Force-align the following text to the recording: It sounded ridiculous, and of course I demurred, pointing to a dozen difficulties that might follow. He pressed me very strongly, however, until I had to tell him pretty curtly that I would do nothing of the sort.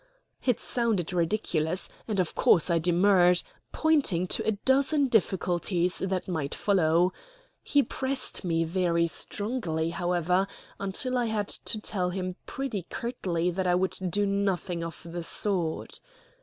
It 0.43 0.59
sounded 0.59 1.13
ridiculous, 1.13 1.87
and 2.07 2.19
of 2.19 2.33
course 2.33 2.71
I 2.71 2.79
demurred, 2.79 3.43
pointing 3.71 4.25
to 4.29 4.43
a 4.47 4.53
dozen 4.53 5.09
difficulties 5.09 5.99
that 5.99 6.27
might 6.27 6.55
follow. 6.55 7.13
He 7.61 7.83
pressed 7.83 8.43
me 8.43 8.63
very 8.63 9.05
strongly, 9.05 9.91
however, 9.91 10.47
until 10.79 11.19
I 11.19 11.25
had 11.27 11.49
to 11.49 11.79
tell 11.79 12.09
him 12.09 12.35
pretty 12.47 12.87
curtly 12.89 13.51
that 13.51 13.67
I 13.67 13.75
would 13.75 13.93
do 14.09 14.25
nothing 14.25 14.83
of 14.83 14.99
the 15.07 15.21
sort. 15.21 16.01